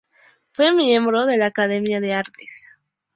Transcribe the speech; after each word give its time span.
Fue 0.49 0.73
miembro 0.73 1.27
de 1.27 1.37
la 1.37 1.45
Academia 1.45 2.01
de 2.01 2.11
Artes. 2.13 2.67